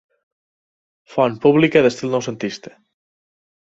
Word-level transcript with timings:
Font 1.17 1.37
pública 1.45 1.87
d'estil 1.87 2.17
noucentista. 2.19 2.79